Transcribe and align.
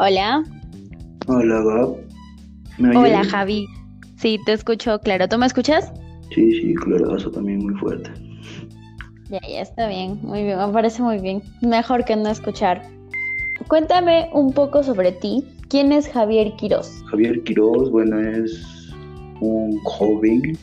Hola. 0.00 0.44
Hola, 1.26 1.60
Gab. 1.60 1.96
¿Me 2.78 2.96
Hola, 2.96 3.24
Javi. 3.24 3.66
Sí, 4.16 4.38
te 4.46 4.52
escucho 4.52 5.00
claro. 5.00 5.28
¿Tú 5.28 5.38
me 5.38 5.46
escuchas? 5.46 5.92
Sí, 6.32 6.52
sí, 6.52 6.74
claro, 6.74 7.16
eso 7.16 7.32
también 7.32 7.64
muy 7.64 7.74
fuerte. 7.74 8.08
Ya, 9.28 9.40
ya 9.40 9.60
está 9.60 9.88
bien, 9.88 10.20
muy 10.22 10.44
bien, 10.44 10.56
me 10.56 10.72
parece 10.72 11.02
muy 11.02 11.18
bien. 11.18 11.42
Mejor 11.62 12.04
que 12.04 12.14
no 12.14 12.28
escuchar. 12.28 12.80
Cuéntame 13.66 14.30
un 14.32 14.52
poco 14.52 14.84
sobre 14.84 15.10
ti. 15.10 15.44
¿Quién 15.68 15.90
es 15.90 16.08
Javier 16.08 16.52
Quiroz? 16.56 17.02
Javier 17.10 17.42
Quiroz, 17.42 17.90
bueno, 17.90 18.20
es 18.20 18.94
un 19.40 19.80
joven 19.82 20.56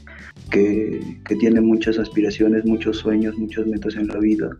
que, 0.50 1.20
que 1.28 1.36
tiene 1.36 1.60
muchas 1.60 2.00
aspiraciones, 2.00 2.66
muchos 2.66 3.00
sueños, 3.00 3.38
muchas 3.38 3.68
metas 3.68 3.96
en 3.96 4.08
la 4.08 4.18
vida 4.18 4.56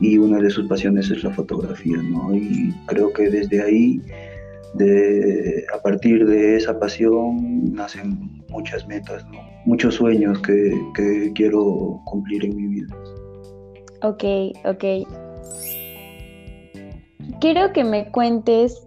y 0.00 0.18
una 0.18 0.38
de 0.38 0.50
sus 0.50 0.66
pasiones 0.66 1.10
es 1.10 1.24
la 1.24 1.30
fotografía, 1.30 1.96
¿no? 1.96 2.34
Y 2.34 2.74
creo 2.86 3.12
que 3.12 3.30
desde 3.30 3.62
ahí, 3.62 4.00
de, 4.74 5.64
a 5.74 5.80
partir 5.80 6.26
de 6.26 6.56
esa 6.56 6.78
pasión, 6.78 7.72
nacen 7.72 8.42
muchas 8.50 8.86
metas, 8.86 9.24
¿no? 9.26 9.38
Muchos 9.64 9.94
sueños 9.94 10.40
que, 10.40 10.72
que 10.94 11.32
quiero 11.34 12.00
cumplir 12.04 12.44
en 12.44 12.56
mi 12.56 12.66
vida. 12.66 12.96
Ok, 14.02 14.24
ok. 14.64 15.08
Quiero 17.40 17.72
que 17.72 17.84
me 17.84 18.10
cuentes 18.10 18.86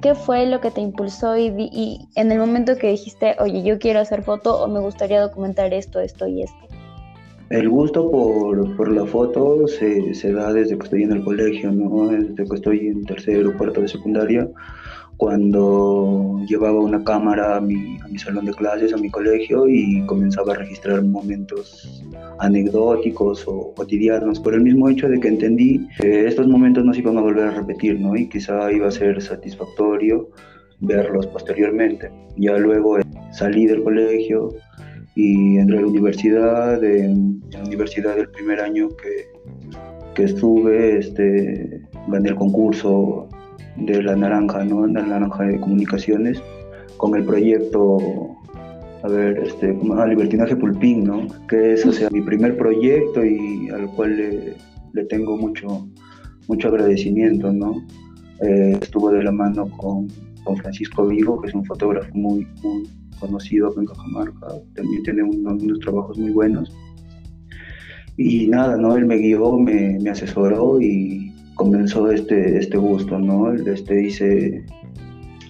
qué 0.00 0.14
fue 0.14 0.46
lo 0.46 0.60
que 0.60 0.70
te 0.70 0.80
impulsó 0.80 1.36
y, 1.36 1.46
y, 1.58 2.08
en 2.16 2.30
el 2.32 2.38
momento 2.38 2.76
que 2.76 2.90
dijiste, 2.90 3.36
oye, 3.38 3.62
yo 3.62 3.78
quiero 3.78 4.00
hacer 4.00 4.22
foto 4.22 4.62
o 4.62 4.68
me 4.68 4.80
gustaría 4.80 5.20
documentar 5.20 5.72
esto, 5.72 6.00
esto 6.00 6.26
y 6.26 6.42
esto. 6.42 6.65
El 7.50 7.68
gusto 7.68 8.10
por, 8.10 8.76
por 8.76 8.90
la 8.92 9.06
foto 9.06 9.68
se, 9.68 10.14
se, 10.14 10.32
da 10.32 10.52
desde 10.52 10.76
que 10.76 10.84
estoy 10.84 11.02
en 11.04 11.12
el 11.12 11.22
colegio, 11.22 11.70
¿no? 11.70 12.08
Desde 12.08 12.34
que 12.34 12.54
estoy 12.54 12.88
en 12.88 13.04
tercero 13.04 13.50
o 13.50 13.56
cuarto 13.56 13.80
de 13.80 13.88
secundaria, 13.88 14.48
cuando 15.16 16.40
llevaba 16.48 16.80
una 16.80 17.04
cámara 17.04 17.56
a 17.56 17.60
mi, 17.60 17.98
a 18.00 18.08
mi 18.08 18.18
salón 18.18 18.46
de 18.46 18.52
clases, 18.52 18.92
a 18.92 18.96
mi 18.96 19.10
colegio 19.10 19.68
y 19.68 20.04
comenzaba 20.06 20.54
a 20.54 20.56
registrar 20.56 21.02
momentos 21.02 22.02
anecdóticos 22.40 23.44
o 23.46 23.72
cotidianos, 23.74 24.40
por 24.40 24.54
el 24.54 24.62
mismo 24.62 24.88
hecho 24.88 25.08
de 25.08 25.20
que 25.20 25.28
entendí 25.28 25.86
que 26.00 26.26
estos 26.26 26.48
momentos 26.48 26.84
no 26.84 26.92
se 26.92 27.00
iban 27.00 27.16
a 27.16 27.22
volver 27.22 27.44
a 27.44 27.50
repetir, 27.52 28.00
¿no? 28.00 28.16
Y 28.16 28.28
quizá 28.28 28.70
iba 28.72 28.88
a 28.88 28.90
ser 28.90 29.22
satisfactorio 29.22 30.28
verlos 30.80 31.26
posteriormente. 31.28 32.10
Ya 32.36 32.56
luego 32.58 32.98
salí 33.32 33.66
del 33.66 33.82
colegio, 33.82 34.50
y 35.16 35.56
entré 35.56 35.78
a 35.78 35.80
la 35.80 35.86
universidad, 35.86 36.84
en, 36.84 37.42
la 37.50 37.64
universidad 37.64 38.16
del 38.16 38.28
primer 38.28 38.60
año 38.60 38.88
que, 38.90 39.26
que 40.14 40.24
estuve, 40.24 40.98
este, 40.98 41.80
gané 42.06 42.28
el 42.28 42.36
concurso 42.36 43.26
de 43.76 44.02
la 44.02 44.14
naranja, 44.14 44.62
¿no? 44.64 44.86
La 44.86 45.02
naranja 45.02 45.44
de 45.44 45.58
comunicaciones, 45.58 46.40
con 46.98 47.16
el 47.16 47.24
proyecto, 47.24 48.36
a 49.02 49.08
ver, 49.08 49.38
este, 49.38 49.74
ah, 49.96 50.06
Libertinaje 50.06 50.54
Pulpín, 50.54 51.04
¿no? 51.04 51.26
Que 51.48 51.72
es, 51.72 51.86
o 51.86 51.92
sea, 51.92 52.10
mi 52.10 52.20
primer 52.20 52.58
proyecto 52.58 53.24
y 53.24 53.70
al 53.70 53.86
cual 53.94 54.18
le, 54.18 54.54
le 54.92 55.04
tengo 55.06 55.38
mucho, 55.38 55.88
mucho 56.46 56.68
agradecimiento, 56.68 57.50
¿no? 57.54 57.82
Eh, 58.42 58.78
estuvo 58.82 59.10
de 59.10 59.24
la 59.24 59.32
mano 59.32 59.66
con, 59.78 60.08
con 60.46 60.56
Francisco 60.56 61.06
Vigo, 61.06 61.40
que 61.40 61.48
es 61.48 61.54
un 61.54 61.64
fotógrafo 61.64 62.08
muy, 62.14 62.46
conocido 63.18 63.74
en 63.76 63.86
Cajamarca, 63.86 64.46
también 64.74 65.02
tiene 65.02 65.22
unos, 65.24 65.80
trabajos 65.80 66.16
muy 66.18 66.30
buenos. 66.30 66.74
Y 68.16 68.46
nada, 68.46 68.76
¿no? 68.76 68.96
Él 68.96 69.04
me 69.06 69.16
guió, 69.16 69.58
me, 69.58 69.98
asesoró 70.08 70.80
y 70.80 71.32
comenzó 71.54 72.10
este, 72.10 72.58
este 72.58 72.78
gusto, 72.78 73.18
¿no? 73.18 73.52
Este 73.52 74.06
hice 74.06 74.64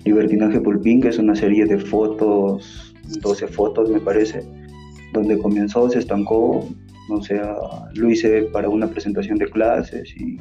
Libertinaje 0.04 0.60
Pulpín, 0.60 1.00
que 1.00 1.08
es 1.08 1.18
una 1.18 1.34
serie 1.36 1.66
de 1.66 1.78
fotos, 1.78 2.94
12 3.20 3.46
fotos 3.48 3.90
me 3.90 4.00
parece, 4.00 4.40
donde 5.12 5.38
comenzó, 5.38 5.90
se 5.90 5.98
estancó, 5.98 6.66
o 7.10 7.22
sea, 7.22 7.56
lo 7.94 8.10
hice 8.10 8.42
para 8.52 8.68
una 8.68 8.88
presentación 8.88 9.38
de 9.38 9.46
clases 9.46 10.08
y 10.16 10.38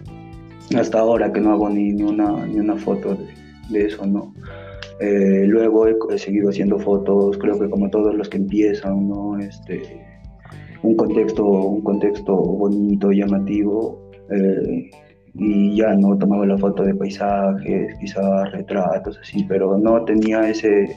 hasta 0.76 1.00
ahora 1.00 1.32
que 1.32 1.42
no 1.42 1.52
hago 1.52 1.70
ni, 1.70 1.92
ni, 1.92 2.04
una, 2.04 2.46
ni 2.46 2.60
una 2.60 2.76
foto 2.76 3.16
de, 3.16 3.45
de 3.70 3.86
eso, 3.86 4.06
¿no? 4.06 4.34
Eh, 5.00 5.46
luego 5.48 5.88
he, 5.88 6.18
seguido 6.18 6.50
haciendo 6.50 6.80
fotos, 6.80 7.38
creo 7.38 7.60
que 7.60 7.70
como 7.70 7.90
todos 7.90 8.16
los 8.16 8.30
que 8.30 8.38
empiezan, 8.38 9.10
¿no? 9.10 9.38
Este, 9.38 10.02
un 10.84 10.96
contexto, 10.96 11.44
un 11.46 11.82
contexto 11.82 12.36
bonito, 12.36 13.12
llamativo, 13.12 14.10
eh, 14.32 14.90
y 15.34 15.76
ya 15.76 15.94
no 15.96 16.18
tomaba 16.18 16.46
la 16.46 16.58
foto 16.58 16.84
de 16.84 16.96
paisajes, 16.96 17.94
quizás 18.00 18.52
retratos, 18.54 19.20
así, 19.22 19.44
pero 19.44 19.78
no 19.78 20.06
tenía 20.06 20.50
ese, 20.50 20.96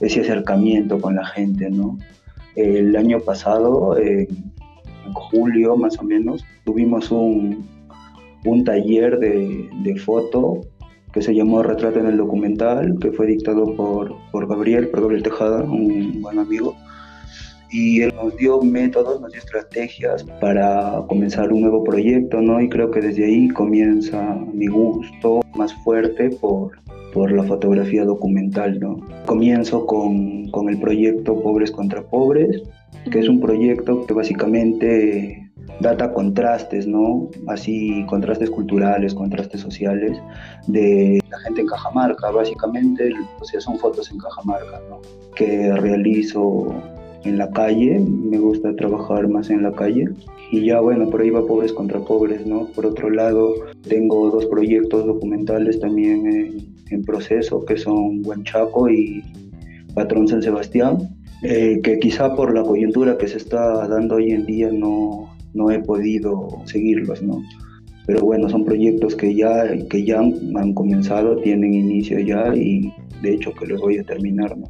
ese 0.00 0.20
acercamiento 0.20 1.00
con 1.00 1.16
la 1.16 1.24
gente, 1.24 1.70
¿no? 1.70 1.96
El 2.54 2.94
año 2.96 3.18
pasado, 3.20 3.96
en 3.96 4.28
julio 5.14 5.74
más 5.74 5.98
o 5.98 6.02
menos, 6.02 6.44
tuvimos 6.64 7.10
un, 7.10 7.66
un 8.44 8.64
taller 8.64 9.18
de, 9.18 9.70
de 9.82 9.96
foto 9.96 10.60
que 11.12 11.22
se 11.22 11.34
llamó 11.34 11.62
Retrato 11.62 12.00
en 12.00 12.06
el 12.06 12.16
Documental, 12.16 12.96
que 13.00 13.12
fue 13.12 13.26
dictado 13.26 13.76
por, 13.76 14.14
por 14.30 14.48
Gabriel, 14.48 14.88
por 14.88 15.02
Gabriel 15.02 15.22
Tejada, 15.22 15.62
un 15.62 16.22
buen 16.22 16.38
amigo. 16.38 16.74
Y 17.70 18.02
él 18.02 18.12
nos 18.14 18.36
dio 18.36 18.60
métodos, 18.60 19.20
nos 19.20 19.32
dio 19.32 19.40
estrategias 19.40 20.24
para 20.40 21.04
comenzar 21.08 21.52
un 21.52 21.62
nuevo 21.62 21.84
proyecto, 21.84 22.40
¿no? 22.40 22.60
Y 22.60 22.68
creo 22.68 22.90
que 22.90 23.00
desde 23.00 23.24
ahí 23.24 23.48
comienza 23.48 24.36
mi 24.52 24.66
gusto 24.66 25.40
más 25.54 25.72
fuerte 25.82 26.30
por, 26.30 26.72
por 27.14 27.32
la 27.32 27.42
fotografía 27.44 28.04
documental, 28.04 28.78
¿no? 28.78 29.00
Comienzo 29.26 29.86
con, 29.86 30.50
con 30.50 30.68
el 30.68 30.78
proyecto 30.80 31.40
Pobres 31.42 31.70
contra 31.70 32.02
Pobres, 32.02 32.62
que 33.10 33.18
es 33.18 33.28
un 33.28 33.40
proyecto 33.40 34.06
que 34.06 34.14
básicamente 34.14 35.50
data 35.80 36.12
contrastes, 36.12 36.86
¿no? 36.86 37.28
Así, 37.48 38.04
contrastes 38.08 38.50
culturales, 38.50 39.14
contrastes 39.14 39.60
sociales 39.60 40.20
de 40.66 41.20
la 41.30 41.38
gente 41.40 41.62
en 41.62 41.66
Cajamarca, 41.66 42.30
básicamente, 42.30 43.12
o 43.40 43.44
sea, 43.44 43.60
son 43.60 43.78
fotos 43.78 44.10
en 44.10 44.18
Cajamarca, 44.18 44.80
¿no? 44.88 45.00
Que 45.34 45.72
realizo 45.74 46.74
en 47.24 47.38
la 47.38 47.50
calle, 47.50 48.00
me 48.00 48.38
gusta 48.38 48.74
trabajar 48.76 49.28
más 49.28 49.50
en 49.50 49.62
la 49.62 49.72
calle. 49.72 50.08
Y 50.50 50.66
ya 50.66 50.80
bueno, 50.80 51.08
por 51.08 51.22
ahí 51.22 51.30
va 51.30 51.46
Pobres 51.46 51.72
contra 51.72 52.00
Pobres, 52.00 52.46
¿no? 52.46 52.66
Por 52.74 52.86
otro 52.86 53.10
lado, 53.10 53.54
tengo 53.88 54.30
dos 54.30 54.46
proyectos 54.46 55.06
documentales 55.06 55.80
también 55.80 56.26
en, 56.26 56.74
en 56.90 57.02
proceso, 57.04 57.64
que 57.64 57.76
son 57.76 58.22
Huanchaco 58.24 58.88
y 58.88 59.22
Patrón 59.94 60.28
San 60.28 60.42
Sebastián, 60.42 60.98
eh, 61.42 61.80
que 61.82 61.98
quizá 61.98 62.34
por 62.36 62.54
la 62.54 62.62
coyuntura 62.62 63.18
que 63.18 63.26
se 63.26 63.38
está 63.38 63.88
dando 63.88 64.16
hoy 64.16 64.30
en 64.30 64.46
día 64.46 64.70
no, 64.70 65.28
no 65.54 65.70
he 65.70 65.80
podido 65.80 66.48
seguirlos, 66.66 67.22
¿no? 67.22 67.42
Pero 68.06 68.20
bueno, 68.20 68.48
son 68.48 68.64
proyectos 68.64 69.14
que 69.14 69.34
ya, 69.34 69.64
que 69.88 70.04
ya 70.04 70.18
han, 70.20 70.72
comenzado, 70.74 71.36
tienen 71.36 71.74
inicio 71.74 72.18
ya 72.20 72.54
y 72.54 72.92
de 73.22 73.34
hecho 73.34 73.52
que 73.54 73.66
los 73.66 73.80
voy 73.80 73.98
a 73.98 74.04
terminar, 74.04 74.56
¿no? 74.56 74.68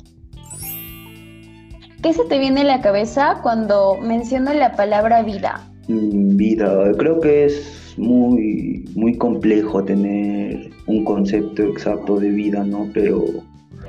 ¿Qué 2.02 2.12
se 2.12 2.24
te 2.24 2.38
viene 2.38 2.62
a 2.62 2.64
la 2.64 2.80
cabeza 2.80 3.40
cuando 3.42 3.98
menciono 4.00 4.52
la 4.54 4.74
palabra 4.74 5.22
vida? 5.22 5.70
Mm, 5.88 6.36
vida, 6.36 6.92
creo 6.98 7.20
que 7.20 7.44
es 7.44 7.94
muy, 7.96 8.84
muy 8.94 9.16
complejo 9.16 9.84
tener 9.84 10.70
un 10.86 11.04
concepto 11.04 11.62
exacto 11.62 12.18
de 12.18 12.30
vida, 12.30 12.64
¿no? 12.64 12.88
Pero 12.92 13.24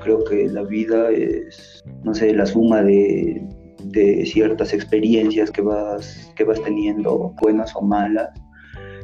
creo 0.04 0.24
que 0.24 0.48
la 0.48 0.64
vida 0.64 1.10
es, 1.10 1.84
no 2.04 2.14
sé, 2.14 2.34
la 2.34 2.46
suma 2.46 2.82
de, 2.82 3.42
de 3.86 4.26
ciertas 4.26 4.74
experiencias 4.74 5.52
que 5.52 5.62
vas, 5.62 6.32
que 6.36 6.44
vas 6.44 6.62
teniendo, 6.64 7.34
buenas 7.42 7.76
o 7.76 7.82
malas. 7.82 8.30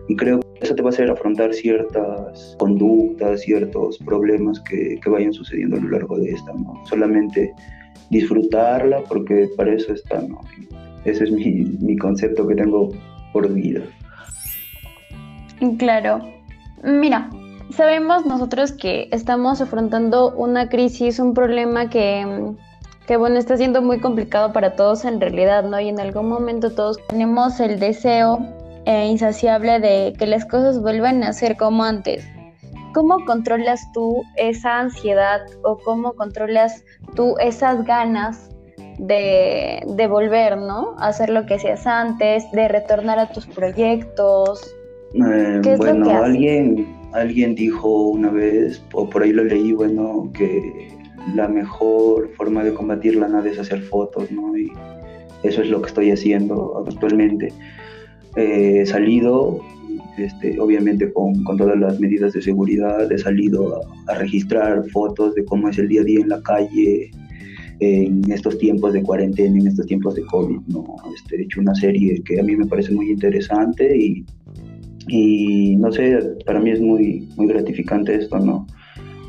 Y 0.07 0.15
creo 0.15 0.39
que 0.39 0.65
eso 0.65 0.75
te 0.75 0.81
va 0.81 0.89
a 0.89 0.93
hacer 0.93 1.09
afrontar 1.09 1.53
ciertas 1.53 2.55
conductas, 2.59 3.41
ciertos 3.41 3.97
problemas 3.99 4.59
que, 4.61 4.99
que 5.01 5.09
vayan 5.09 5.33
sucediendo 5.33 5.77
a 5.77 5.79
lo 5.79 5.89
largo 5.89 6.17
de 6.17 6.31
esta, 6.31 6.53
¿no? 6.53 6.73
Solamente 6.85 7.53
disfrutarla 8.09 9.03
porque 9.07 9.49
para 9.55 9.73
eso 9.73 9.93
está, 9.93 10.21
¿no? 10.21 10.41
Ese 11.05 11.25
es 11.25 11.31
mi, 11.31 11.77
mi 11.79 11.95
concepto 11.97 12.47
que 12.47 12.55
tengo 12.55 12.89
por 13.33 13.51
vida. 13.53 13.81
Claro. 15.77 16.21
Mira, 16.83 17.29
sabemos 17.71 18.25
nosotros 18.25 18.71
que 18.71 19.09
estamos 19.11 19.61
afrontando 19.61 20.31
una 20.35 20.69
crisis, 20.69 21.19
un 21.19 21.33
problema 21.33 21.89
que 21.89 22.55
que 23.09 23.17
bueno, 23.17 23.39
está 23.39 23.57
siendo 23.57 23.81
muy 23.81 23.99
complicado 23.99 24.53
para 24.53 24.75
todos 24.75 25.03
en 25.03 25.19
realidad, 25.19 25.63
¿no? 25.63 25.79
Y 25.79 25.89
en 25.89 25.99
algún 25.99 26.29
momento 26.29 26.69
todos 26.69 26.99
tenemos 27.07 27.59
el 27.59 27.79
deseo 27.79 28.37
eh, 28.85 29.07
insaciable 29.07 29.79
de 29.79 30.13
que 30.15 30.27
las 30.27 30.45
cosas 30.45 30.79
vuelvan 30.79 31.23
a 31.23 31.33
ser 31.33 31.57
como 31.57 31.83
antes. 31.83 32.23
¿Cómo 32.93 33.25
controlas 33.25 33.91
tú 33.93 34.21
esa 34.35 34.77
ansiedad 34.77 35.41
o 35.63 35.79
cómo 35.79 36.13
controlas 36.13 36.83
tú 37.15 37.35
esas 37.39 37.83
ganas 37.83 38.51
de, 38.99 39.81
de 39.87 40.07
volver, 40.07 40.57
¿no? 40.57 40.93
A 40.99 41.07
hacer 41.07 41.31
lo 41.31 41.47
que 41.47 41.55
hacías 41.55 41.87
antes, 41.87 42.51
de 42.51 42.67
retornar 42.67 43.17
a 43.17 43.31
tus 43.31 43.47
proyectos. 43.47 44.61
Eh, 45.13 45.75
bueno, 45.77 46.09
alguien, 46.09 46.87
alguien 47.13 47.55
dijo 47.55 48.09
una 48.09 48.29
vez, 48.29 48.83
o 48.93 49.09
por 49.09 49.23
ahí 49.23 49.33
lo 49.33 49.43
leí, 49.43 49.73
bueno, 49.73 50.31
que 50.33 50.89
la 51.35 51.47
mejor 51.47 52.29
forma 52.35 52.63
de 52.63 52.73
combatir 52.73 53.15
la 53.15 53.27
nada 53.27 53.49
es 53.49 53.59
hacer 53.59 53.81
fotos, 53.81 54.31
¿no? 54.31 54.57
Y 54.57 54.71
eso 55.43 55.61
es 55.61 55.69
lo 55.69 55.81
que 55.81 55.87
estoy 55.87 56.11
haciendo 56.11 56.83
actualmente. 56.87 57.51
Eh, 58.35 58.81
he 58.81 58.85
salido, 58.85 59.59
este, 60.17 60.59
obviamente 60.59 61.11
con, 61.11 61.43
con, 61.43 61.57
todas 61.57 61.79
las 61.79 61.99
medidas 61.99 62.33
de 62.33 62.41
seguridad, 62.41 63.11
he 63.11 63.17
salido 63.17 63.81
a, 64.07 64.15
registrar 64.15 64.87
fotos 64.89 65.33
de 65.33 65.43
cómo 65.45 65.69
es 65.69 65.79
el 65.79 65.87
día 65.87 66.01
a 66.01 66.03
día 66.03 66.19
en 66.19 66.29
la 66.29 66.41
calle, 66.43 67.11
en 67.79 68.29
estos 68.29 68.57
tiempos 68.57 68.91
de 68.91 69.01
cuarentena, 69.01 69.57
en 69.57 69.67
estos 69.67 69.85
tiempos 69.85 70.13
de 70.15 70.23
COVID, 70.23 70.59
¿no? 70.67 70.97
Este, 71.15 71.37
he 71.37 71.43
hecho 71.43 71.61
una 71.61 71.73
serie 71.73 72.21
que 72.23 72.39
a 72.39 72.43
mí 72.43 72.55
me 72.55 72.65
parece 72.65 72.91
muy 72.91 73.09
interesante 73.09 73.97
y, 73.97 74.25
y 75.09 75.75
no 75.77 75.91
sé, 75.91 76.19
para 76.45 76.59
mí 76.59 76.71
es 76.71 76.79
muy, 76.79 77.27
muy 77.35 77.47
gratificante 77.47 78.15
esto, 78.15 78.39
¿no? 78.39 78.65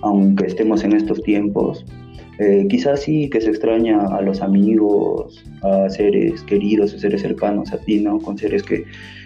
Aunque 0.03 0.47
estemos 0.47 0.85
en 0.85 0.95
estos 0.95 1.23
tiempos, 1.23 1.85
eh, 2.39 2.67
quizás 2.71 3.03
sí 3.03 3.29
que 3.29 3.41
se 3.41 3.51
extraña 3.51 4.07
a 4.07 4.23
los 4.23 4.41
amigos, 4.41 5.45
a 5.63 5.91
seres 5.91 6.43
queridos, 6.45 6.95
a 6.95 6.99
seres 6.99 7.21
cercanos 7.21 7.73
a 7.73 7.79
ti, 7.79 8.01
¿no? 8.01 8.19
Con 8.19 8.39
seres 8.39 8.63
que 8.63 8.85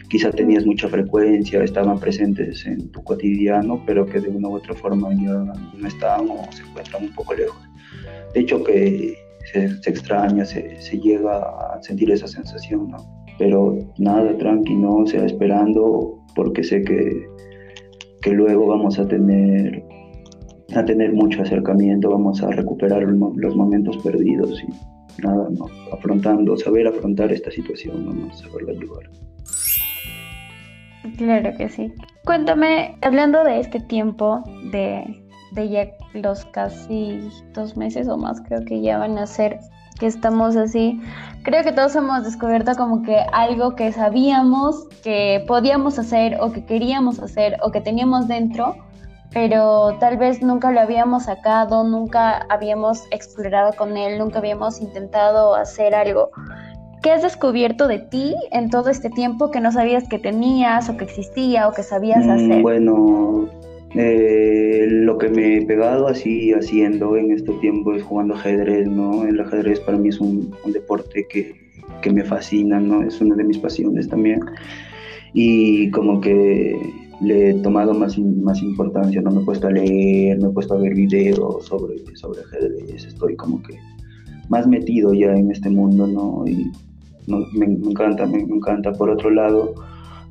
quizá 0.08 0.30
tenías 0.30 0.66
mucha 0.66 0.88
frecuencia, 0.88 1.62
estaban 1.62 1.98
presentes 2.00 2.66
en 2.66 2.90
tu 2.90 3.02
cotidiano, 3.04 3.80
pero 3.86 4.04
que 4.04 4.20
de 4.20 4.28
una 4.28 4.48
u 4.48 4.56
otra 4.56 4.74
forma 4.74 5.10
ya 5.14 5.32
no 5.32 5.86
están 5.86 6.28
o 6.28 6.52
se 6.52 6.62
encuentran 6.62 7.04
un 7.04 7.14
poco 7.14 7.34
lejos. 7.34 7.62
De 8.34 8.40
hecho 8.40 8.64
que 8.64 9.14
se, 9.52 9.66
extraña, 9.88 10.44
se, 10.44 10.80
se, 10.80 10.98
llega 10.98 11.38
a 11.38 11.82
sentir 11.82 12.10
esa 12.10 12.26
sensación, 12.26 12.90
¿no? 12.90 12.96
Pero 13.38 13.78
nada, 13.98 14.36
tranqui, 14.38 14.74
¿no? 14.74 14.96
O 14.98 15.06
sea, 15.06 15.24
esperando, 15.24 16.18
porque 16.34 16.62
sé 16.62 16.82
que, 16.82 17.26
que 18.22 18.30
luego 18.30 18.66
vamos 18.66 18.98
a 18.98 19.06
tener 19.06 19.84
a 20.74 20.84
tener 20.84 21.12
mucho 21.12 21.42
acercamiento, 21.42 22.10
vamos 22.10 22.42
a 22.42 22.50
recuperar 22.50 23.02
los 23.02 23.54
momentos 23.54 23.96
perdidos 23.98 24.62
y 24.62 25.22
nada, 25.22 25.48
¿no? 25.50 25.66
afrontando, 25.92 26.56
saber 26.56 26.86
afrontar 26.88 27.30
esta 27.32 27.50
situación, 27.50 28.04
¿no? 28.04 28.32
saberla 28.34 28.72
llevar. 28.72 29.10
Claro 31.16 31.56
que 31.56 31.68
sí. 31.68 31.92
Cuéntame, 32.24 32.96
hablando 33.02 33.44
de 33.44 33.60
este 33.60 33.78
tiempo, 33.80 34.42
de, 34.72 35.04
de 35.52 35.68
ya 35.68 35.90
los 36.14 36.44
casi 36.46 37.20
dos 37.52 37.76
meses 37.76 38.08
o 38.08 38.16
más, 38.16 38.40
creo 38.40 38.64
que 38.64 38.80
ya 38.80 38.98
van 38.98 39.18
a 39.18 39.26
ser 39.26 39.58
que 40.04 40.08
estamos 40.08 40.54
así. 40.54 41.00
Creo 41.44 41.64
que 41.64 41.72
todos 41.72 41.96
hemos 41.96 42.24
descubierto 42.24 42.74
como 42.76 43.02
que 43.02 43.24
algo 43.32 43.74
que 43.74 43.90
sabíamos 43.90 44.86
que 45.02 45.42
podíamos 45.48 45.98
hacer 45.98 46.36
o 46.42 46.52
que 46.52 46.66
queríamos 46.66 47.18
hacer 47.20 47.56
o 47.62 47.70
que 47.70 47.80
teníamos 47.80 48.28
dentro, 48.28 48.76
pero 49.32 49.96
tal 50.00 50.18
vez 50.18 50.42
nunca 50.42 50.70
lo 50.72 50.80
habíamos 50.80 51.22
sacado, 51.22 51.84
nunca 51.84 52.44
habíamos 52.50 53.04
explorado 53.12 53.72
con 53.72 53.96
él, 53.96 54.18
nunca 54.18 54.40
habíamos 54.40 54.82
intentado 54.82 55.54
hacer 55.54 55.94
algo. 55.94 56.28
¿Qué 57.02 57.10
has 57.10 57.22
descubierto 57.22 57.88
de 57.88 58.00
ti 58.00 58.34
en 58.50 58.68
todo 58.68 58.90
este 58.90 59.08
tiempo 59.08 59.50
que 59.50 59.60
no 59.60 59.72
sabías 59.72 60.06
que 60.06 60.18
tenías 60.18 60.90
o 60.90 60.98
que 60.98 61.04
existía 61.04 61.66
o 61.66 61.72
que 61.72 61.82
sabías 61.82 62.26
mm, 62.26 62.30
hacer? 62.30 62.62
Bueno, 62.62 63.48
eh, 63.94 64.86
lo 64.88 65.18
que 65.18 65.28
me 65.28 65.58
he 65.58 65.66
pegado 65.66 66.08
así 66.08 66.52
haciendo 66.52 67.16
en 67.16 67.32
este 67.32 67.52
tiempo 67.54 67.94
es 67.94 68.02
jugando 68.02 68.34
ajedrez, 68.34 68.88
¿no? 68.88 69.24
El 69.24 69.40
ajedrez 69.40 69.80
para 69.80 69.98
mí 69.98 70.08
es 70.08 70.20
un, 70.20 70.52
deporte 70.72 71.26
que, 71.28 71.54
que 72.02 72.12
me 72.12 72.24
fascina, 72.24 72.80
¿no? 72.80 73.02
Es 73.02 73.20
una 73.20 73.34
de 73.36 73.44
mis 73.44 73.58
pasiones 73.58 74.08
también. 74.08 74.40
Y 75.32 75.90
como 75.90 76.20
que 76.20 76.76
le 77.20 77.50
he 77.50 77.54
tomado 77.54 77.94
más, 77.94 78.18
más 78.18 78.62
importancia, 78.62 79.20
no 79.20 79.30
me 79.30 79.42
he 79.42 79.44
puesto 79.44 79.68
a 79.68 79.70
leer, 79.70 80.38
me 80.38 80.48
he 80.48 80.50
puesto 80.50 80.74
a 80.74 80.78
ver 80.78 80.94
videos 80.94 81.66
sobre, 81.66 81.94
sobre 82.16 82.40
ajedrez, 82.40 83.04
estoy 83.04 83.36
como 83.36 83.62
que 83.62 83.78
más 84.48 84.66
metido 84.66 85.14
ya 85.14 85.34
en 85.34 85.50
este 85.50 85.70
mundo, 85.70 86.06
¿no? 86.06 86.44
Y 86.46 86.70
me, 87.26 87.66
encanta, 87.66 88.26
me, 88.26 88.40
encanta. 88.40 88.92
Por 88.92 89.10
otro 89.10 89.30
lado, 89.30 89.74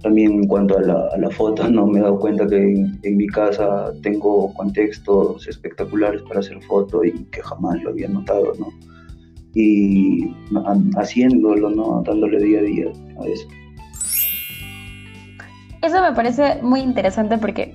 también 0.04 0.34
en 0.34 0.48
cuanto 0.48 0.78
a 0.78 0.82
la, 0.82 1.10
la 1.18 1.30
foto, 1.30 1.68
¿no? 1.70 1.88
Me 1.88 2.00
he 2.00 2.02
dado 2.02 2.20
cuenta 2.20 2.46
que 2.46 2.58
en, 2.58 3.18
mi 3.18 3.26
casa 3.28 3.92
tengo 4.04 4.54
contextos 4.54 5.48
espectaculares 5.48 6.22
para 6.24 6.42
hacer 6.42 6.62
foto 6.64 7.04
y 7.06 7.12
que 7.32 7.42
jamás 7.42 7.82
lo 7.82 7.90
había 7.92 8.10
notado, 8.10 8.52
¿no? 8.60 8.68
Y 9.56 10.36
haciéndolo, 10.98 11.70
¿no? 11.70 12.04
Dándole 12.06 12.38
día 12.44 12.60
a 12.60 12.64
día 12.64 12.86
a 13.22 13.28
eso. 13.28 13.48
Eso 15.82 16.02
me 16.02 16.14
parece 16.14 16.62
muy 16.62 16.82
interesante 16.82 17.38
porque 17.38 17.74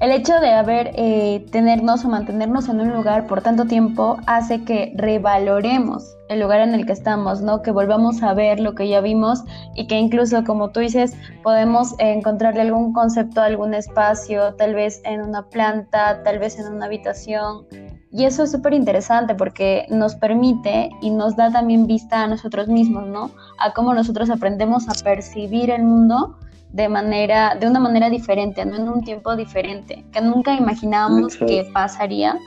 el 0.00 0.12
hecho 0.12 0.38
de 0.40 0.52
haber 0.52 0.92
eh, 0.94 1.44
tenernos 1.50 2.04
o 2.04 2.08
mantenernos 2.08 2.68
en 2.68 2.80
un 2.80 2.92
lugar 2.92 3.26
por 3.26 3.42
tanto 3.42 3.64
tiempo 3.64 4.16
hace 4.26 4.62
que 4.62 4.92
revaloremos 4.96 6.14
el 6.28 6.40
lugar 6.40 6.60
en 6.60 6.74
el 6.74 6.86
que 6.86 6.92
estamos, 6.92 7.40
¿no? 7.40 7.62
Que 7.62 7.70
volvamos 7.70 8.22
a 8.22 8.34
ver 8.34 8.60
lo 8.60 8.74
que 8.74 8.88
ya 8.88 9.00
vimos 9.00 9.42
y 9.74 9.86
que 9.86 9.98
incluso, 9.98 10.44
como 10.44 10.70
tú 10.70 10.80
dices, 10.80 11.16
podemos 11.42 11.94
encontrarle 11.98 12.60
algún 12.60 12.92
concepto, 12.92 13.40
algún 13.40 13.74
espacio, 13.74 14.54
tal 14.54 14.74
vez 14.74 15.00
en 15.04 15.22
una 15.22 15.48
planta, 15.48 16.22
tal 16.22 16.38
vez 16.38 16.58
en 16.58 16.72
una 16.72 16.86
habitación. 16.86 17.66
Y 18.10 18.24
eso 18.24 18.44
es 18.44 18.52
súper 18.52 18.74
interesante 18.74 19.34
porque 19.34 19.86
nos 19.90 20.14
permite 20.14 20.90
y 21.00 21.10
nos 21.10 21.34
da 21.36 21.50
también 21.50 21.86
vista 21.86 22.22
a 22.22 22.26
nosotros 22.26 22.68
mismos, 22.68 23.06
¿no? 23.06 23.30
A 23.58 23.72
cómo 23.72 23.94
nosotros 23.94 24.30
aprendemos 24.30 24.88
a 24.88 24.92
percibir 25.02 25.70
el 25.70 25.82
mundo 25.82 26.36
de 26.72 26.88
manera, 26.88 27.56
de 27.58 27.66
una 27.66 27.80
manera 27.80 28.10
diferente, 28.10 28.64
no 28.64 28.76
en 28.76 28.88
un 28.88 29.02
tiempo 29.02 29.34
diferente, 29.36 30.04
que 30.12 30.20
nunca 30.20 30.54
imaginábamos 30.54 31.36
que 31.36 31.68
pasaría, 31.72 32.38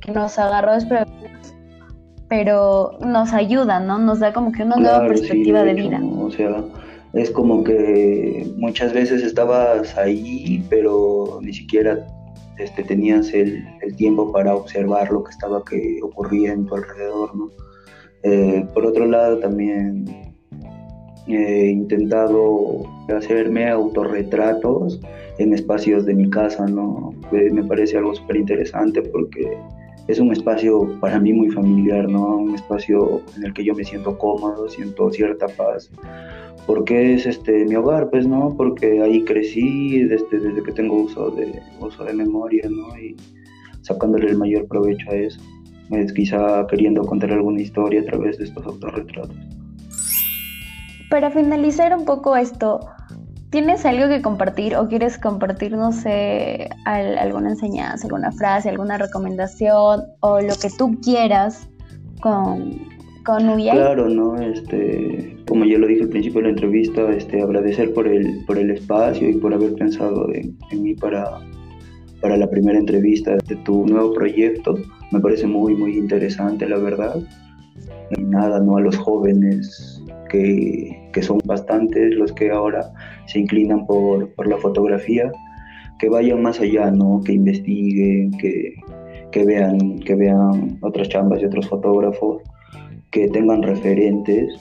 que 0.00 0.12
nos 0.12 0.38
agarró 0.38 0.74
desprevenidos, 0.74 1.54
pero 2.28 2.98
nos 3.00 3.32
ayuda, 3.32 3.80
¿no? 3.80 3.98
Nos 3.98 4.20
da 4.20 4.32
como 4.32 4.52
que 4.52 4.62
una 4.62 4.76
nueva 4.76 5.06
perspectiva 5.06 5.64
de, 5.64 5.74
vida. 5.74 6.00
O 6.02 6.30
sea, 6.30 6.62
es 7.14 7.30
como 7.30 7.64
que 7.64 8.46
muchas 8.56 8.92
veces 8.92 9.22
estabas 9.22 9.96
ahí, 9.96 10.64
pero 10.68 11.40
ni 11.42 11.52
siquiera 11.52 12.06
este, 12.58 12.82
tenías 12.84 13.32
el, 13.32 13.64
el, 13.80 13.96
tiempo 13.96 14.30
para 14.30 14.54
observar 14.54 15.10
lo 15.10 15.24
que 15.24 15.30
estaba 15.30 15.64
que 15.64 15.98
ocurría 16.02 16.52
en 16.52 16.66
tu 16.66 16.74
alrededor, 16.76 17.34
¿no? 17.34 17.48
Eh, 18.22 18.66
por 18.74 18.84
otro 18.84 19.06
lado, 19.06 19.38
también 19.38 20.29
he 21.26 21.68
intentado 21.68 22.84
hacerme 23.14 23.68
autorretratos 23.68 25.00
en 25.38 25.54
espacios 25.54 26.04
de 26.06 26.14
mi 26.14 26.28
casa, 26.28 26.66
¿no? 26.66 27.14
Me 27.32 27.64
parece 27.64 27.98
algo 27.98 28.14
súper 28.14 28.36
interesante 28.36 29.02
porque 29.02 29.56
es 30.08 30.18
un 30.18 30.32
espacio 30.32 30.98
para 31.00 31.20
mí 31.20 31.32
muy 31.32 31.50
familiar, 31.50 32.08
¿no? 32.08 32.36
Un 32.38 32.54
espacio 32.54 33.22
en 33.36 33.44
el 33.44 33.54
que 33.54 33.64
yo 33.64 33.74
me 33.74 33.84
siento 33.84 34.18
cómodo, 34.18 34.68
siento 34.68 35.10
cierta 35.10 35.46
paz, 35.46 35.90
porque 36.66 37.14
es 37.14 37.26
este 37.26 37.64
mi 37.64 37.76
hogar, 37.76 38.10
pues, 38.10 38.26
¿no? 38.26 38.54
Porque 38.56 39.00
ahí 39.00 39.24
crecí 39.24 40.02
desde, 40.02 40.40
desde 40.40 40.62
que 40.62 40.72
tengo 40.72 41.02
uso 41.02 41.30
de, 41.30 41.60
uso 41.80 42.04
de 42.04 42.12
memoria, 42.12 42.68
¿no? 42.68 42.98
Y 42.98 43.16
sacándole 43.82 44.30
el 44.30 44.38
mayor 44.38 44.66
provecho 44.66 45.10
a 45.10 45.14
eso. 45.14 45.40
Es 45.90 46.12
quizá 46.12 46.66
queriendo 46.68 47.02
contar 47.02 47.32
alguna 47.32 47.60
historia 47.60 48.00
a 48.00 48.04
través 48.04 48.38
de 48.38 48.44
estos 48.44 48.64
autorretratos. 48.64 49.36
Para 51.10 51.32
finalizar 51.32 51.92
un 51.96 52.04
poco 52.04 52.36
esto, 52.36 52.78
¿tienes 53.50 53.84
algo 53.84 54.08
que 54.08 54.22
compartir 54.22 54.76
o 54.76 54.86
quieres 54.86 55.18
compartir, 55.18 55.72
no 55.72 55.90
sé, 55.90 56.70
alguna 56.84 57.50
enseñanza, 57.50 58.06
alguna 58.06 58.30
frase, 58.30 58.68
alguna 58.68 58.96
recomendación 58.96 60.04
o 60.20 60.40
lo 60.40 60.54
que 60.54 60.70
tú 60.78 60.96
quieras 61.02 61.68
con, 62.20 62.78
con 63.24 63.56
Claro, 63.56 64.08
¿no? 64.08 64.40
Este, 64.40 65.36
como 65.48 65.64
ya 65.64 65.78
lo 65.78 65.88
dije 65.88 66.02
al 66.02 66.10
principio 66.10 66.42
de 66.42 66.44
la 66.44 66.50
entrevista, 66.50 67.10
este, 67.10 67.42
agradecer 67.42 67.92
por 67.92 68.06
el, 68.06 68.44
por 68.46 68.56
el 68.56 68.70
espacio 68.70 69.28
y 69.28 69.34
por 69.34 69.52
haber 69.52 69.74
pensado 69.74 70.28
en, 70.32 70.56
mí 70.80 70.94
para, 70.94 71.40
para 72.20 72.36
la 72.36 72.48
primera 72.48 72.78
entrevista 72.78 73.36
de 73.48 73.56
tu 73.56 73.84
nuevo 73.84 74.14
proyecto. 74.14 74.78
Me 75.10 75.18
parece 75.18 75.48
muy, 75.48 75.74
muy 75.74 75.98
interesante, 75.98 76.68
la 76.68 76.78
verdad. 76.78 77.16
Y 78.16 78.22
nada, 78.22 78.60
¿no? 78.60 78.76
A 78.76 78.80
los 78.80 78.96
jóvenes 78.96 80.00
que, 80.30 81.22
son 81.22 81.38
bastantes 81.44 82.14
los 82.14 82.32
que 82.32 82.50
ahora 82.50 82.92
se 83.26 83.40
inclinan 83.40 83.86
por, 83.86 84.30
la 84.46 84.56
fotografía, 84.56 85.30
que 85.98 86.08
vayan 86.08 86.42
más 86.42 86.60
allá, 86.60 86.90
¿no? 86.90 87.20
que 87.24 87.34
investiguen, 87.34 88.30
que, 88.32 89.44
vean, 89.44 89.98
que 90.00 90.14
vean 90.14 90.78
otras 90.80 91.08
chambas 91.08 91.40
de 91.40 91.48
otros 91.48 91.68
fotógrafos, 91.68 92.42
que 93.10 93.28
tengan 93.28 93.62
referentes 93.62 94.54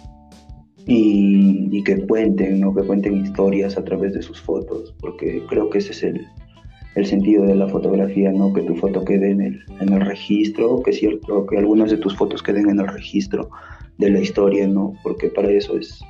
y, 0.86 1.84
que 1.84 2.06
cuenten, 2.08 2.60
¿no? 2.60 2.76
que 2.76 2.84
cuenten 2.84 3.18
historias 3.18 3.78
a 3.78 3.84
través 3.84 4.14
de 4.14 4.22
sus 4.22 4.42
fotos, 4.42 4.96
porque 5.00 5.42
creo 5.48 5.70
que 5.70 5.78
ese 5.78 5.92
es 5.92 6.04
el, 6.04 6.28
sentido 7.06 7.46
de 7.46 7.56
la 7.56 7.68
fotografía, 7.68 8.32
¿no? 8.32 8.54
Que 8.54 8.62
tu 8.62 8.76
foto 8.76 9.04
quede 9.06 9.32
en 9.32 9.42
el, 9.42 9.64
en 9.80 9.94
el 9.94 10.02
registro, 10.02 10.82
que 10.82 10.94
cierto 10.94 11.46
que 11.46 11.58
algunas 11.58 11.92
de 11.92 11.98
tus 11.98 12.16
fotos 12.16 12.42
queden 12.44 12.70
en 12.70 12.80
el 12.80 12.88
registro, 12.88 13.50
de 14.00 14.10
la 14.10 14.20
historia, 14.20 14.66
¿no? 14.66 14.94
Porque 15.04 15.28
para 15.28 15.52
eso 15.52 15.78
es, 15.78 16.02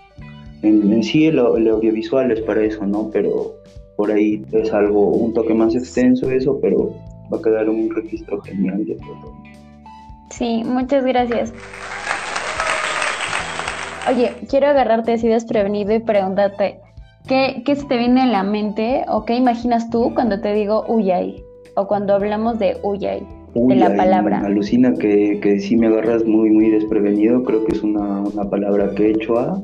en, 0.61 1.03
sí 1.03 1.25
el, 1.25 1.39
audiovisual 1.39 2.31
es 2.31 2.41
para 2.41 2.63
eso, 2.63 2.85
¿no? 2.85 3.09
Pero 3.11 3.55
por 3.97 4.11
ahí 4.11 4.45
es 4.51 4.71
algo, 4.71 5.07
un 5.07 5.33
toque 5.33 5.53
más 5.53 5.75
extenso 5.75 6.29
eso, 6.29 6.59
pero 6.61 6.95
va 7.33 7.39
a 7.39 7.41
quedar 7.41 7.67
un 7.67 7.89
registro 7.93 8.39
genial 8.41 8.85
de 8.85 8.95
todo. 8.95 9.35
Sí, 10.29 10.61
muchas 10.63 11.03
gracias. 11.03 11.51
Oye, 14.07 14.31
quiero 14.47 14.67
agarrarte 14.67 15.13
así 15.13 15.27
desprevenido 15.27 15.93
y 15.93 15.99
preguntarte, 15.99 16.79
¿qué, 17.29 17.61
¿qué 17.63 17.75
se 17.75 17.85
te 17.85 17.97
viene 17.97 18.23
en 18.23 18.31
la 18.33 18.43
mente 18.43 19.05
o 19.07 19.23
qué 19.23 19.35
imaginas 19.35 19.89
tú 19.89 20.11
cuando 20.13 20.41
te 20.41 20.53
digo 20.53 20.83
Uyay? 20.87 21.41
O 21.75 21.87
cuando 21.87 22.15
hablamos 22.15 22.59
de 22.59 22.77
Uyay, 22.83 23.25
de 23.53 23.75
la 23.75 23.95
palabra. 23.95 24.39
Alucina 24.39 24.93
que, 24.95 25.39
que 25.41 25.59
sí 25.59 25.77
me 25.77 25.87
agarras 25.87 26.25
muy, 26.25 26.49
muy 26.49 26.71
desprevenido, 26.71 27.43
creo 27.43 27.63
que 27.63 27.75
es 27.75 27.83
una, 27.83 28.21
una 28.21 28.49
palabra 28.49 28.93
quechua. 28.95 29.61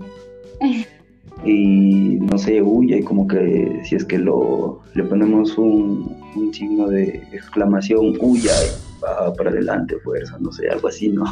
y 1.45 2.19
no 2.21 2.37
sé, 2.37 2.61
Uyay, 2.61 3.01
como 3.01 3.27
que 3.27 3.81
si 3.83 3.95
es 3.95 4.05
que 4.05 4.19
lo, 4.19 4.79
le 4.93 5.03
ponemos 5.03 5.57
un, 5.57 6.15
un 6.35 6.53
signo 6.53 6.87
de 6.87 7.21
exclamación, 7.33 8.15
Uyay, 8.21 8.67
va 9.03 9.33
para 9.33 9.49
adelante, 9.49 9.97
fuerza, 10.03 10.37
no 10.39 10.51
sé, 10.51 10.69
algo 10.69 10.87
así, 10.87 11.09
¿no? 11.09 11.25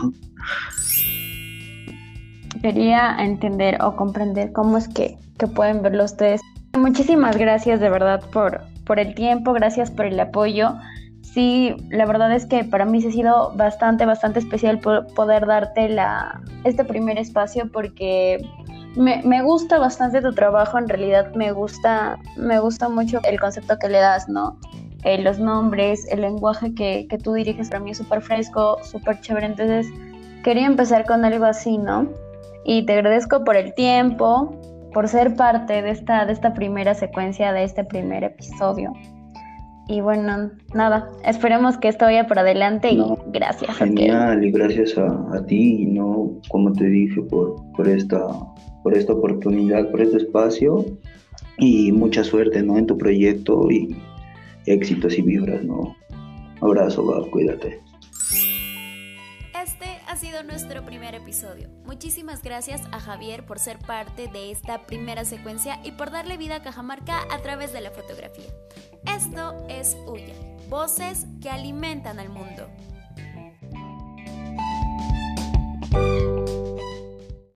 quería 2.63 3.17
entender 3.19 3.77
o 3.83 3.95
comprender 3.95 4.53
cómo 4.53 4.77
es 4.77 4.87
que, 4.87 5.17
pueden 5.47 5.81
verlo 5.81 6.03
ustedes. 6.03 6.41
Muchísimas 6.73 7.37
gracias 7.37 7.79
de 7.79 7.89
verdad 7.89 8.21
por, 8.31 8.61
por 8.85 8.99
el 8.99 9.13
tiempo, 9.15 9.53
gracias 9.53 9.91
por 9.91 10.05
el 10.05 10.19
apoyo. 10.19 10.75
Sí, 11.21 11.75
la 11.89 12.05
verdad 12.05 12.33
es 12.33 12.45
que 12.45 12.63
para 12.63 12.85
mí 12.85 13.01
se 13.01 13.07
ha 13.07 13.11
sido 13.11 13.53
bastante, 13.55 14.05
bastante 14.05 14.39
especial 14.39 14.79
poder 14.79 15.45
darte 15.45 15.89
la, 15.89 16.41
este 16.63 16.83
primer 16.83 17.17
espacio 17.17 17.71
porque 17.71 18.45
me, 18.95 19.41
gusta 19.41 19.79
bastante 19.79 20.21
tu 20.21 20.33
trabajo, 20.33 20.77
en 20.77 20.87
realidad 20.87 21.33
me 21.33 21.51
gusta, 21.51 22.19
me 22.37 22.59
gusta 22.59 22.89
mucho 22.89 23.19
el 23.23 23.39
concepto 23.39 23.77
que 23.79 23.89
le 23.89 23.99
das, 23.99 24.29
¿no? 24.29 24.57
Eh, 25.03 25.21
los 25.21 25.39
nombres, 25.39 26.05
el 26.09 26.21
lenguaje 26.21 26.73
que, 26.75 27.07
que 27.09 27.17
tú 27.17 27.33
diriges 27.33 27.69
para 27.69 27.83
mí 27.83 27.91
es 27.91 27.97
súper 27.97 28.21
fresco, 28.21 28.77
súper 28.83 29.19
chévere, 29.21 29.47
entonces 29.47 29.87
quería 30.43 30.65
empezar 30.65 31.05
con 31.05 31.25
algo 31.25 31.45
así, 31.45 31.77
¿no? 31.77 32.07
y 32.63 32.85
te 32.85 32.93
agradezco 32.93 33.43
por 33.43 33.55
el 33.55 33.73
tiempo, 33.73 34.55
por 34.93 35.07
ser 35.07 35.35
parte 35.35 35.81
de 35.81 35.91
esta, 35.91 36.25
de 36.25 36.33
esta 36.33 36.53
primera 36.53 36.93
secuencia, 36.93 37.51
de 37.51 37.63
este 37.63 37.83
primer 37.83 38.23
episodio. 38.23 38.93
Y 39.87 39.99
bueno, 39.99 40.51
nada, 40.73 41.09
esperemos 41.25 41.77
que 41.77 41.89
esto 41.89 42.05
vaya 42.05 42.25
por 42.25 42.39
adelante 42.39 42.91
y 42.91 43.03
gracias. 43.27 43.75
Genial, 43.77 44.43
y 44.43 44.51
gracias 44.51 44.97
a, 44.97 45.45
ti, 45.45 45.85
¿no? 45.87 46.39
Como 46.49 46.71
te 46.71 46.85
dije, 46.85 47.21
por, 47.23 47.55
por, 47.75 47.89
esta, 47.89 48.25
por 48.81 48.95
esta 48.95 49.11
oportunidad, 49.11 49.91
por 49.91 50.01
este 50.01 50.17
espacio 50.17 50.85
y 51.57 51.91
mucha 51.91 52.23
suerte, 52.23 52.63
¿no? 52.63 52.77
En 52.77 52.87
tu 52.87 52.97
proyecto 52.97 53.69
y 53.69 53.97
éxitos 54.67 55.17
y 55.17 55.21
vibras, 55.21 55.63
¿no? 55.65 55.95
Abrazo, 56.61 57.05
va, 57.05 57.29
cuídate 57.29 57.81
sido 60.23 60.41
nuestro 60.41 60.85
primer 60.85 61.15
episodio. 61.15 61.67
Muchísimas 61.83 62.41
gracias 62.41 62.81
a 62.93 63.01
Javier 63.01 63.45
por 63.45 63.59
ser 63.59 63.77
parte 63.77 64.29
de 64.29 64.51
esta 64.51 64.85
primera 64.85 65.25
secuencia 65.25 65.81
y 65.83 65.91
por 65.91 66.11
darle 66.11 66.37
vida 66.37 66.55
a 66.55 66.61
Cajamarca 66.61 67.23
a 67.29 67.39
través 67.39 67.73
de 67.73 67.81
la 67.81 67.91
fotografía. 67.91 68.47
Esto 69.05 69.67
es 69.67 69.97
Uya, 70.07 70.33
voces 70.69 71.25
que 71.41 71.49
alimentan 71.49 72.19
al 72.19 72.29
mundo. 72.29 72.69